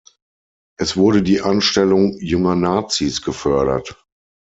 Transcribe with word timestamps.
Es 0.79 0.97
wurde 0.97 1.21
die 1.21 1.41
Anstellung 1.41 2.17
junger 2.17 2.55
Nazis 2.55 3.21
gefördert. 3.21 4.03